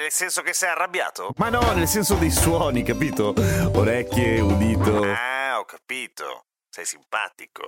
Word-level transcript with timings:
Nel 0.00 0.10
senso 0.10 0.40
che 0.40 0.54
sei 0.54 0.70
arrabbiato? 0.70 1.34
Ma 1.36 1.50
no, 1.50 1.60
nel 1.74 1.86
senso 1.86 2.14
dei 2.14 2.30
suoni, 2.30 2.82
capito? 2.82 3.34
Orecchie, 3.74 4.40
udito. 4.40 5.02
Ah, 5.02 5.58
ho 5.58 5.66
capito. 5.66 6.46
Sei 6.70 6.86
simpatico. 6.86 7.64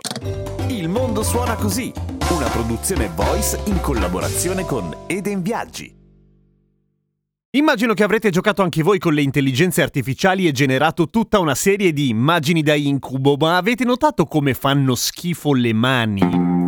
Il 0.69 0.89
mondo 0.89 1.23
suona 1.23 1.57
così, 1.57 1.93
una 2.31 2.49
produzione 2.49 3.11
voice 3.15 3.61
in 3.67 3.83
collaborazione 3.83 4.65
con 4.65 5.05
Eden 5.09 5.43
Viaggi. 5.43 5.95
Immagino 7.51 7.93
che 7.93 8.03
avrete 8.03 8.31
giocato 8.31 8.63
anche 8.63 8.83
voi 8.83 8.99
con 8.99 9.13
le 9.13 9.21
intelligenze 9.21 9.83
artificiali 9.83 10.47
e 10.47 10.53
generato 10.53 11.11
tutta 11.11 11.39
una 11.39 11.55
serie 11.55 11.93
di 11.93 12.09
immagini 12.09 12.63
da 12.63 12.75
incubo, 12.75 13.37
ma 13.37 13.59
avete 13.59 13.85
notato 13.85 14.25
come 14.25 14.55
fanno 14.55 14.95
schifo 14.95 15.53
le 15.53 15.75
mani? 15.75 16.62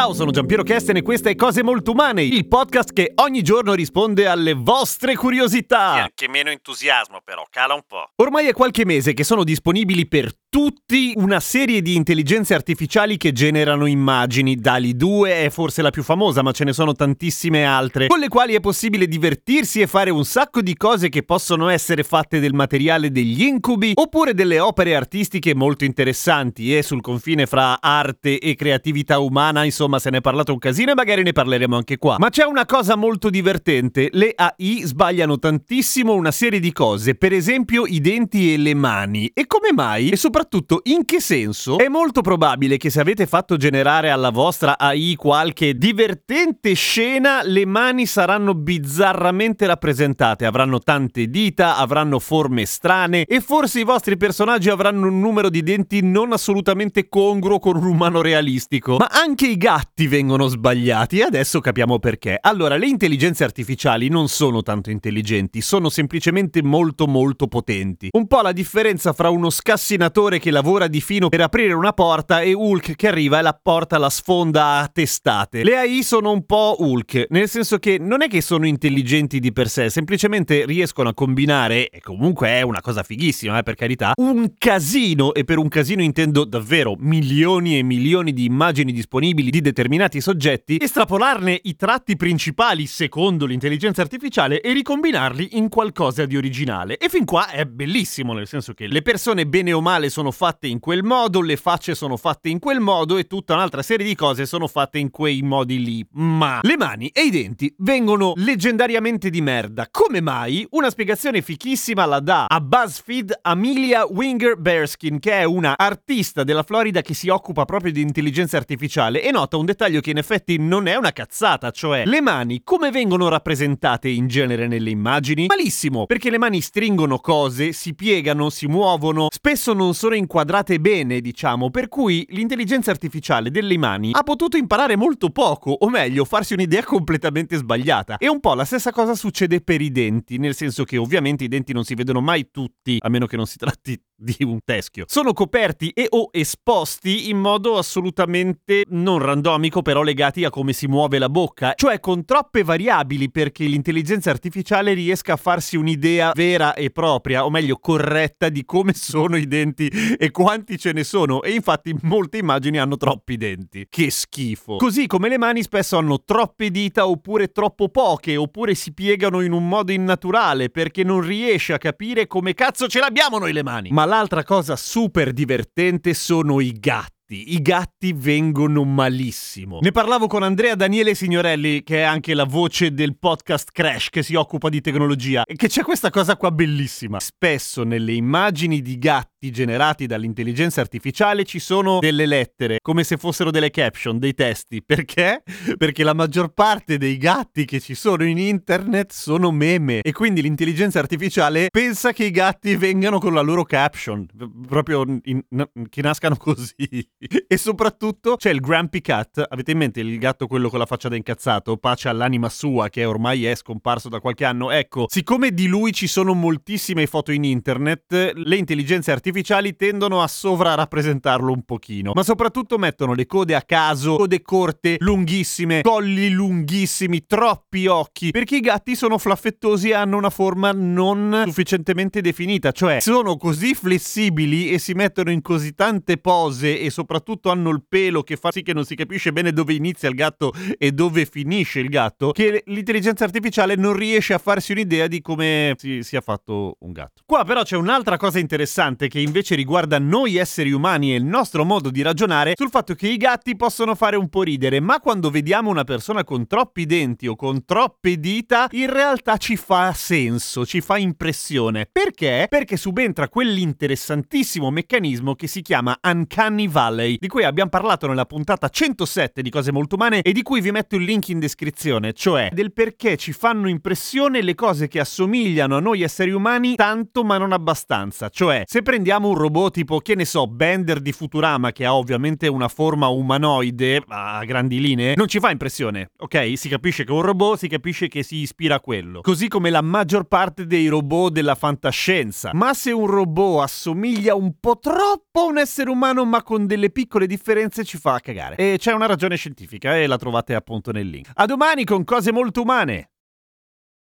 Ciao, 0.00 0.14
sono 0.14 0.30
Giampiero 0.30 0.62
Kesten 0.62 0.96
e 0.96 1.02
questa 1.02 1.28
è 1.28 1.34
Cose 1.34 1.62
Molto 1.62 1.90
Umane, 1.90 2.22
il 2.22 2.48
podcast 2.48 2.94
che 2.94 3.12
ogni 3.16 3.42
giorno 3.42 3.74
risponde 3.74 4.26
alle 4.26 4.54
vostre 4.54 5.14
curiosità. 5.14 5.92
Anche 6.04 6.26
meno 6.26 6.48
entusiasmo 6.48 7.20
però, 7.22 7.44
cala 7.50 7.74
un 7.74 7.82
po'. 7.86 8.08
Ormai 8.16 8.46
è 8.46 8.54
qualche 8.54 8.86
mese 8.86 9.12
che 9.12 9.24
sono 9.24 9.44
disponibili 9.44 10.08
per 10.08 10.32
tutti 10.50 11.12
una 11.14 11.38
serie 11.38 11.80
di 11.80 11.94
intelligenze 11.94 12.54
artificiali 12.54 13.16
che 13.16 13.30
generano 13.30 13.86
immagini. 13.86 14.56
DALI 14.56 14.96
2 14.96 15.44
è 15.44 15.48
forse 15.48 15.80
la 15.80 15.90
più 15.90 16.02
famosa, 16.02 16.42
ma 16.42 16.50
ce 16.50 16.64
ne 16.64 16.72
sono 16.72 16.92
tantissime 16.92 17.64
altre, 17.64 18.08
con 18.08 18.18
le 18.18 18.26
quali 18.26 18.54
è 18.54 18.60
possibile 18.60 19.06
divertirsi 19.06 19.80
e 19.80 19.86
fare 19.86 20.10
un 20.10 20.24
sacco 20.24 20.60
di 20.60 20.76
cose 20.76 21.08
che 21.08 21.22
possono 21.22 21.68
essere 21.68 22.02
fatte 22.02 22.40
del 22.40 22.52
materiale 22.52 23.12
degli 23.12 23.44
incubi 23.44 23.92
oppure 23.94 24.34
delle 24.34 24.58
opere 24.58 24.96
artistiche 24.96 25.54
molto 25.54 25.84
interessanti 25.84 26.76
e 26.76 26.82
sul 26.82 27.00
confine 27.00 27.46
fra 27.46 27.80
arte 27.80 28.40
e 28.40 28.56
creatività 28.56 29.20
umana, 29.20 29.62
insomma, 29.62 30.00
se 30.00 30.10
ne 30.10 30.18
è 30.18 30.20
parlato 30.20 30.52
un 30.52 30.58
casino 30.58 30.90
e 30.90 30.94
magari 30.96 31.22
ne 31.22 31.30
parleremo 31.30 31.76
anche 31.76 31.96
qua. 31.96 32.16
Ma 32.18 32.28
c'è 32.28 32.44
una 32.44 32.66
cosa 32.66 32.96
molto 32.96 33.30
divertente, 33.30 34.08
le 34.10 34.32
AI 34.34 34.82
sbagliano 34.82 35.38
tantissimo 35.38 36.12
una 36.12 36.32
serie 36.32 36.58
di 36.58 36.72
cose, 36.72 37.14
per 37.14 37.32
esempio 37.32 37.86
i 37.86 38.00
denti 38.00 38.52
e 38.52 38.56
le 38.56 38.74
mani. 38.74 39.30
E 39.32 39.46
come 39.46 39.72
mai? 39.72 40.08
E 40.08 40.16
soprattutto 40.16 40.38
in 40.84 41.04
che 41.04 41.20
senso? 41.20 41.76
È 41.76 41.88
molto 41.88 42.22
probabile 42.22 42.76
che 42.78 42.88
se 42.88 43.00
avete 43.00 43.26
fatto 43.26 43.56
generare 43.56 44.10
alla 44.10 44.30
vostra 44.30 44.78
AI 44.78 45.14
qualche 45.14 45.76
divertente 45.76 46.72
scena, 46.72 47.42
le 47.42 47.66
mani 47.66 48.06
saranno 48.06 48.54
bizzarramente 48.54 49.66
rappresentate, 49.66 50.46
avranno 50.46 50.78
tante 50.78 51.26
dita, 51.26 51.76
avranno 51.76 52.18
forme 52.18 52.64
strane 52.64 53.24
e 53.24 53.40
forse 53.40 53.80
i 53.80 53.84
vostri 53.84 54.16
personaggi 54.16 54.70
avranno 54.70 55.08
un 55.08 55.20
numero 55.20 55.50
di 55.50 55.62
denti 55.62 56.00
non 56.02 56.32
assolutamente 56.32 57.08
congruo 57.08 57.58
con 57.58 57.76
un 57.76 57.84
umano 57.84 58.22
realistico. 58.22 58.96
Ma 58.96 59.08
anche 59.10 59.46
i 59.46 59.56
gatti 59.56 60.06
vengono 60.06 60.46
sbagliati 60.46 61.18
e 61.18 61.22
adesso 61.22 61.60
capiamo 61.60 61.98
perché. 61.98 62.38
Allora, 62.40 62.76
le 62.76 62.86
intelligenze 62.86 63.44
artificiali 63.44 64.08
non 64.08 64.28
sono 64.28 64.62
tanto 64.62 64.90
intelligenti, 64.90 65.60
sono 65.60 65.90
semplicemente 65.90 66.62
molto 66.62 67.06
molto 67.06 67.46
potenti. 67.46 68.08
Un 68.12 68.26
po' 68.26 68.40
la 68.40 68.52
differenza 68.52 69.12
fra 69.12 69.28
uno 69.28 69.50
scassinatore 69.50 70.29
che 70.38 70.50
lavora 70.50 70.86
di 70.86 71.00
fino 71.00 71.28
per 71.28 71.40
aprire 71.40 71.72
una 71.72 71.92
porta 71.92 72.40
e 72.40 72.52
Hulk 72.52 72.94
che 72.94 73.08
arriva 73.08 73.38
e 73.38 73.42
la 73.42 73.58
porta 73.60 73.98
la 73.98 74.10
sfonda 74.10 74.76
a 74.78 74.88
testate. 74.88 75.64
Le 75.64 75.76
AI 75.76 76.02
sono 76.02 76.30
un 76.30 76.44
po' 76.44 76.76
Hulk, 76.78 77.26
nel 77.30 77.48
senso 77.48 77.78
che 77.78 77.98
non 77.98 78.22
è 78.22 78.28
che 78.28 78.40
sono 78.40 78.66
intelligenti 78.66 79.40
di 79.40 79.52
per 79.52 79.68
sé, 79.68 79.88
semplicemente 79.90 80.64
riescono 80.66 81.08
a 81.08 81.14
combinare, 81.14 81.88
e 81.88 82.00
comunque 82.00 82.48
è 82.48 82.62
una 82.62 82.80
cosa 82.80 83.02
fighissima, 83.02 83.58
eh, 83.58 83.62
per 83.62 83.74
carità, 83.74 84.12
un 84.16 84.52
casino, 84.58 85.32
e 85.32 85.44
per 85.44 85.58
un 85.58 85.68
casino 85.68 86.02
intendo 86.02 86.44
davvero 86.44 86.94
milioni 86.98 87.78
e 87.78 87.82
milioni 87.82 88.32
di 88.32 88.44
immagini 88.44 88.92
disponibili 88.92 89.50
di 89.50 89.60
determinati 89.62 90.20
soggetti, 90.20 90.76
estrapolarne 90.78 91.58
i 91.62 91.74
tratti 91.76 92.16
principali 92.16 92.86
secondo 92.86 93.46
l'intelligenza 93.46 94.02
artificiale 94.02 94.60
e 94.60 94.72
ricombinarli 94.74 95.56
in 95.56 95.68
qualcosa 95.70 96.26
di 96.26 96.36
originale. 96.36 96.98
E 96.98 97.08
fin 97.08 97.24
qua 97.24 97.48
è 97.48 97.64
bellissimo, 97.64 98.34
nel 98.34 98.46
senso 98.46 98.74
che 98.74 98.86
le 98.86 99.00
persone 99.00 99.46
bene 99.46 99.72
o 99.72 99.80
male 99.80 100.10
sono 100.10 100.19
fatte 100.30 100.66
in 100.66 100.78
quel 100.78 101.02
modo, 101.02 101.40
le 101.40 101.56
facce 101.56 101.94
sono 101.94 102.18
fatte 102.18 102.50
in 102.50 102.58
quel 102.58 102.80
modo 102.80 103.16
e 103.16 103.26
tutta 103.26 103.54
un'altra 103.54 103.80
serie 103.80 104.06
di 104.06 104.14
cose 104.14 104.44
sono 104.44 104.66
fatte 104.66 104.98
in 104.98 105.10
quei 105.10 105.40
modi 105.40 105.82
lì. 105.82 106.06
Ma 106.12 106.58
le 106.60 106.76
mani 106.76 107.08
e 107.08 107.22
i 107.22 107.30
denti 107.30 107.74
vengono 107.78 108.34
leggendariamente 108.36 109.30
di 109.30 109.40
merda. 109.40 109.88
Come 109.90 110.20
mai? 110.20 110.66
Una 110.72 110.90
spiegazione 110.90 111.40
fichissima 111.40 112.04
la 112.04 112.20
dà 112.20 112.44
a 112.44 112.60
BuzzFeed 112.60 113.38
Amelia 113.40 114.04
Winger 114.04 114.58
Bearskin, 114.58 115.18
che 115.18 115.32
è 115.32 115.44
una 115.44 115.78
artista 115.78 116.44
della 116.44 116.62
Florida 116.62 117.00
che 117.00 117.14
si 117.14 117.30
occupa 117.30 117.64
proprio 117.64 117.92
di 117.92 118.02
intelligenza 118.02 118.58
artificiale 118.58 119.22
e 119.22 119.30
nota 119.30 119.56
un 119.56 119.64
dettaglio 119.64 120.00
che 120.00 120.10
in 120.10 120.18
effetti 120.18 120.58
non 120.58 120.86
è 120.86 120.96
una 120.96 121.12
cazzata, 121.12 121.70
cioè 121.70 122.04
le 122.04 122.20
mani 122.20 122.62
come 122.64 122.90
vengono 122.90 123.28
rappresentate 123.28 124.08
in 124.08 124.26
genere 124.26 124.66
nelle 124.66 124.90
immagini? 124.90 125.46
Malissimo, 125.46 126.06
perché 126.06 126.30
le 126.30 126.38
mani 126.38 126.60
stringono 126.60 127.18
cose, 127.18 127.72
si 127.72 127.94
piegano, 127.94 128.50
si 128.50 128.66
muovono, 128.66 129.28
spesso 129.30 129.72
non 129.72 129.94
sono 129.94 130.09
inquadrate 130.16 130.80
bene, 130.80 131.20
diciamo, 131.20 131.70
per 131.70 131.88
cui 131.88 132.26
l'intelligenza 132.30 132.90
artificiale 132.90 133.50
delle 133.50 133.78
mani 133.78 134.10
ha 134.12 134.22
potuto 134.22 134.56
imparare 134.56 134.96
molto 134.96 135.30
poco, 135.30 135.70
o 135.70 135.88
meglio, 135.88 136.24
farsi 136.24 136.54
un'idea 136.54 136.84
completamente 136.84 137.56
sbagliata. 137.56 138.18
E 138.18 138.28
un 138.28 138.40
po' 138.40 138.54
la 138.54 138.64
stessa 138.64 138.92
cosa 138.92 139.14
succede 139.14 139.60
per 139.60 139.80
i 139.80 139.90
denti, 139.90 140.38
nel 140.38 140.54
senso 140.54 140.84
che 140.84 140.96
ovviamente 140.96 141.44
i 141.44 141.48
denti 141.48 141.72
non 141.72 141.84
si 141.84 141.94
vedono 141.94 142.20
mai 142.20 142.50
tutti, 142.50 142.98
a 143.00 143.08
meno 143.08 143.26
che 143.26 143.36
non 143.36 143.46
si 143.46 143.56
tratti 143.56 144.00
di 144.20 144.44
un 144.44 144.58
teschio. 144.64 145.04
Sono 145.08 145.32
coperti 145.32 145.88
e 145.90 146.06
o 146.10 146.28
esposti 146.30 147.30
in 147.30 147.38
modo 147.38 147.78
assolutamente 147.78 148.84
non 148.88 149.18
randomico, 149.18 149.80
però 149.80 150.02
legati 150.02 150.44
a 150.44 150.50
come 150.50 150.72
si 150.74 150.86
muove 150.86 151.18
la 151.18 151.30
bocca, 151.30 151.72
cioè 151.74 152.00
con 152.00 152.24
troppe 152.24 152.62
variabili 152.62 153.30
perché 153.30 153.64
l'intelligenza 153.64 154.30
artificiale 154.30 154.92
riesca 154.92 155.32
a 155.32 155.36
farsi 155.36 155.76
un'idea 155.76 156.32
vera 156.34 156.74
e 156.74 156.90
propria, 156.90 157.44
o 157.44 157.50
meglio 157.50 157.76
corretta, 157.76 158.50
di 158.50 158.64
come 158.64 158.92
sono 158.92 159.36
i 159.36 159.46
denti 159.46 159.88
e 160.18 160.30
quanti 160.30 160.78
ce 160.78 160.92
ne 160.92 161.04
sono. 161.04 161.42
E 161.42 161.52
infatti 161.52 161.96
molte 162.02 162.38
immagini 162.38 162.78
hanno 162.78 162.96
troppi 162.96 163.36
denti. 163.36 163.86
Che 163.88 164.10
schifo. 164.10 164.76
Così 164.76 165.06
come 165.06 165.28
le 165.28 165.38
mani 165.38 165.62
spesso 165.62 165.96
hanno 165.96 166.22
troppe 166.24 166.70
dita 166.70 167.06
oppure 167.06 167.52
troppo 167.52 167.88
poche, 167.88 168.36
oppure 168.36 168.74
si 168.74 168.92
piegano 168.92 169.40
in 169.40 169.52
un 169.52 169.66
modo 169.66 169.92
innaturale 169.92 170.68
perché 170.68 171.04
non 171.04 171.20
riesce 171.20 171.72
a 171.72 171.78
capire 171.78 172.26
come 172.26 172.52
cazzo 172.54 172.86
ce 172.86 172.98
l'abbiamo 172.98 173.38
noi 173.38 173.52
le 173.52 173.62
mani. 173.62 173.90
Ma 173.90 174.04
l'altra 174.10 174.42
cosa 174.42 174.74
super 174.74 175.32
divertente 175.32 176.14
sono 176.14 176.58
i 176.58 176.72
gatti. 176.72 177.54
I 177.54 177.62
gatti 177.62 178.12
vengono 178.12 178.82
malissimo. 178.82 179.78
Ne 179.80 179.92
parlavo 179.92 180.26
con 180.26 180.42
Andrea 180.42 180.74
Daniele 180.74 181.14
Signorelli, 181.14 181.84
che 181.84 181.98
è 181.98 182.02
anche 182.02 182.34
la 182.34 182.42
voce 182.42 182.92
del 182.92 183.16
podcast 183.16 183.68
Crash 183.70 184.08
che 184.10 184.24
si 184.24 184.34
occupa 184.34 184.68
di 184.68 184.80
tecnologia, 184.80 185.44
e 185.44 185.54
che 185.54 185.68
c'è 185.68 185.84
questa 185.84 186.10
cosa 186.10 186.36
qua 186.36 186.50
bellissima. 186.50 187.20
Spesso 187.20 187.84
nelle 187.84 188.14
immagini 188.14 188.82
di 188.82 188.98
gatti 188.98 189.39
generati 189.48 190.06
dall'intelligenza 190.06 190.82
artificiale 190.82 191.44
ci 191.44 191.58
sono 191.58 191.98
delle 191.98 192.26
lettere, 192.26 192.76
come 192.82 193.04
se 193.04 193.16
fossero 193.16 193.50
delle 193.50 193.70
caption, 193.70 194.18
dei 194.18 194.34
testi. 194.34 194.82
Perché? 194.84 195.42
Perché 195.78 196.04
la 196.04 196.12
maggior 196.12 196.52
parte 196.52 196.98
dei 196.98 197.16
gatti 197.16 197.64
che 197.64 197.80
ci 197.80 197.94
sono 197.94 198.24
in 198.24 198.36
internet 198.36 199.12
sono 199.12 199.50
meme 199.50 200.02
e 200.02 200.12
quindi 200.12 200.42
l'intelligenza 200.42 200.98
artificiale 200.98 201.68
pensa 201.70 202.12
che 202.12 202.24
i 202.24 202.30
gatti 202.30 202.76
vengano 202.76 203.18
con 203.18 203.32
la 203.32 203.40
loro 203.40 203.64
caption, 203.64 204.26
proprio 204.68 205.04
in- 205.22 205.42
n- 205.48 205.70
che 205.88 206.02
nascano 206.02 206.36
così. 206.36 206.74
e 207.48 207.56
soprattutto 207.56 208.36
c'è 208.36 208.50
il 208.50 208.60
Grumpy 208.60 209.00
Cat, 209.00 209.42
avete 209.48 209.70
in 209.70 209.78
mente 209.78 210.00
il 210.00 210.18
gatto 210.18 210.46
quello 210.46 210.68
con 210.68 210.78
la 210.78 210.86
faccia 210.86 211.08
da 211.08 211.16
incazzato, 211.16 211.78
pace 211.78 212.10
all'anima 212.10 212.50
sua 212.50 212.90
che 212.90 213.06
ormai 213.06 213.46
è 213.46 213.54
scomparso 213.54 214.10
da 214.10 214.20
qualche 214.20 214.44
anno. 214.44 214.70
Ecco, 214.70 215.06
siccome 215.08 215.54
di 215.54 215.66
lui 215.66 215.94
ci 215.94 216.06
sono 216.06 216.34
moltissime 216.34 217.06
foto 217.06 217.32
in 217.32 217.44
internet, 217.44 218.32
le 218.34 218.56
intelligenze 218.56 219.10
artificiali 219.10 219.28
artificiali 219.30 219.76
tendono 219.76 220.22
a 220.22 220.28
sovrarappresentarlo 220.28 221.52
un 221.52 221.62
pochino, 221.62 222.12
ma 222.14 222.22
soprattutto 222.22 222.78
mettono 222.78 223.14
le 223.14 223.26
code 223.26 223.54
a 223.54 223.62
caso, 223.62 224.16
code 224.16 224.42
corte, 224.42 224.96
lunghissime, 224.98 225.82
colli 225.82 226.30
lunghissimi, 226.30 227.24
troppi 227.26 227.86
occhi, 227.86 228.30
perché 228.30 228.56
i 228.56 228.60
gatti 228.60 228.96
sono 228.96 229.18
flaffettosi 229.18 229.90
e 229.90 229.94
hanno 229.94 230.16
una 230.16 230.30
forma 230.30 230.72
non 230.72 231.42
sufficientemente 231.46 232.20
definita, 232.20 232.72
cioè 232.72 232.98
sono 233.00 233.36
così 233.36 233.74
flessibili 233.74 234.70
e 234.70 234.78
si 234.78 234.92
mettono 234.92 235.30
in 235.30 235.40
così 235.42 235.74
tante 235.74 236.18
pose 236.18 236.80
e 236.80 236.90
soprattutto 236.90 237.50
hanno 237.50 237.70
il 237.70 237.84
pelo 237.88 238.22
che 238.22 238.36
fa 238.36 238.50
sì 238.50 238.62
che 238.62 238.74
non 238.74 238.84
si 238.84 238.96
capisce 238.96 239.32
bene 239.32 239.52
dove 239.52 239.74
inizia 239.74 240.08
il 240.08 240.16
gatto 240.16 240.52
e 240.76 240.90
dove 240.90 241.24
finisce 241.24 241.78
il 241.78 241.88
gatto, 241.88 242.32
che 242.32 242.64
l'intelligenza 242.66 243.24
artificiale 243.24 243.76
non 243.76 243.94
riesce 243.94 244.34
a 244.34 244.38
farsi 244.38 244.72
un'idea 244.72 245.06
di 245.06 245.20
come 245.20 245.74
si 245.78 246.02
sia 246.02 246.20
fatto 246.20 246.76
un 246.80 246.92
gatto. 246.92 247.22
Qua 247.24 247.44
però 247.44 247.62
c'è 247.62 247.76
un'altra 247.76 248.16
cosa 248.16 248.40
interessante 248.40 249.06
che 249.06 249.19
invece 249.22 249.54
riguarda 249.54 249.98
noi 249.98 250.36
esseri 250.36 250.72
umani 250.72 251.12
e 251.12 251.16
il 251.16 251.24
nostro 251.24 251.64
modo 251.64 251.90
di 251.90 252.02
ragionare 252.02 252.54
sul 252.56 252.70
fatto 252.70 252.94
che 252.94 253.08
i 253.08 253.16
gatti 253.16 253.56
possono 253.56 253.94
fare 253.94 254.16
un 254.16 254.28
po' 254.28 254.42
ridere, 254.42 254.80
ma 254.80 255.00
quando 255.00 255.30
vediamo 255.30 255.70
una 255.70 255.84
persona 255.84 256.24
con 256.24 256.46
troppi 256.46 256.86
denti 256.86 257.26
o 257.26 257.36
con 257.36 257.64
troppe 257.64 258.18
dita, 258.18 258.68
in 258.72 258.92
realtà 258.92 259.36
ci 259.36 259.56
fa 259.56 259.92
senso, 259.94 260.66
ci 260.66 260.80
fa 260.80 260.98
impressione. 260.98 261.88
Perché? 261.90 262.46
Perché 262.48 262.76
subentra 262.76 263.28
quell'interessantissimo 263.28 264.70
meccanismo 264.70 265.34
che 265.34 265.46
si 265.46 265.62
chiama 265.62 265.98
Uncanny 266.02 266.68
Valley, 266.68 267.16
di 267.18 267.28
cui 267.28 267.44
abbiamo 267.44 267.70
parlato 267.70 268.06
nella 268.06 268.26
puntata 268.26 268.68
107 268.68 269.42
di 269.42 269.50
Cose 269.50 269.72
Molto 269.72 269.94
Umane 269.96 270.22
e 270.22 270.32
di 270.32 270.42
cui 270.42 270.60
vi 270.60 270.70
metto 270.70 270.96
il 270.96 271.04
link 271.04 271.28
in 271.28 271.38
descrizione, 271.38 272.12
cioè 272.12 272.48
del 272.52 272.72
perché 272.72 273.16
ci 273.16 273.32
fanno 273.32 273.68
impressione 273.68 274.42
le 274.42 274.54
cose 274.54 274.88
che 274.88 275.00
assomigliano 275.00 275.76
a 275.76 275.80
noi 275.80 276.02
esseri 276.02 276.30
umani 276.30 276.74
tanto 276.74 277.24
ma 277.24 277.38
non 277.38 277.52
abbastanza. 277.52 278.28
Cioè, 278.28 278.62
se 278.66 278.82
prendiamo 279.10 279.34
un 279.34 279.42
robot 279.42 279.72
tipo, 279.72 279.98
che 279.98 280.14
ne 280.14 280.24
so, 280.24 280.46
Bender 280.46 281.00
di 281.00 281.10
Futurama, 281.10 281.72
che 281.72 281.84
ha 281.84 281.96
ovviamente 281.96 282.46
una 282.46 282.68
forma 282.68 283.08
umanoide 283.08 284.04
a 284.06 284.44
grandi 284.44 284.80
linee, 284.80 285.14
non 285.16 285.26
ci 285.26 285.40
fa 285.40 285.50
impressione, 285.50 286.12
ok? 286.16 286.52
Si 286.54 286.68
capisce 286.68 287.02
che 287.02 287.10
è 287.10 287.14
un 287.14 287.22
robot, 287.22 287.58
si 287.58 287.66
capisce 287.66 288.06
che 288.06 288.22
si 288.22 288.36
ispira 288.36 288.76
a 288.76 288.80
quello. 288.80 289.20
Così 289.20 289.48
come 289.48 289.70
la 289.70 289.82
maggior 289.82 290.28
parte 290.28 290.64
dei 290.64 290.86
robot 290.86 291.32
della 291.32 291.56
fantascienza. 291.56 292.50
Ma 292.52 292.72
se 292.72 292.92
un 292.92 293.06
robot 293.06 293.64
assomiglia 293.64 294.36
un 294.36 294.54
po' 294.60 294.78
troppo 294.78 295.40
a 295.40 295.44
un 295.46 295.58
essere 295.58 295.90
umano, 295.90 296.24
ma 296.24 296.44
con 296.44 296.68
delle 296.68 296.90
piccole 296.90 297.26
differenze, 297.26 297.82
ci 297.82 297.98
fa 297.98 298.20
cagare. 298.20 298.54
E 298.54 298.76
c'è 298.78 298.92
una 298.92 299.06
ragione 299.06 299.34
scientifica 299.34 299.96
e 299.96 300.06
la 300.06 300.18
trovate 300.18 300.54
appunto 300.54 300.92
nel 300.92 301.08
link. 301.08 301.30
A 301.34 301.46
domani 301.46 301.82
con 301.82 302.04
cose 302.04 302.30
molto 302.30 302.62
umane! 302.62 303.09